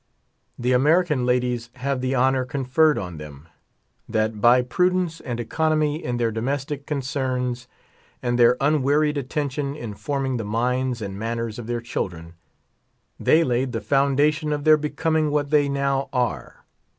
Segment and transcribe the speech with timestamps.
[0.57, 3.47] The American ladies have the honor conferred on them,
[4.09, 7.67] that by prudence and economy in their domestic con cerns,
[8.19, 12.33] and their unwearied attention in forming the minds and manners of their children,
[13.19, 16.65] they laid the found ation of their becoming what they now are.